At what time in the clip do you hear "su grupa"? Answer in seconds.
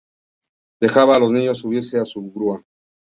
2.05-2.63